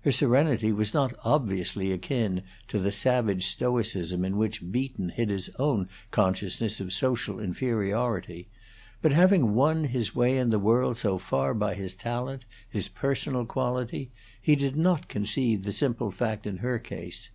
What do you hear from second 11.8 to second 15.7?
talent, his personal quality, he did not conceive the